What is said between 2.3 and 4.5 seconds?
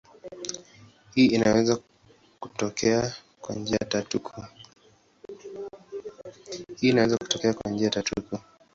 kutokea kwa njia tatu kuu.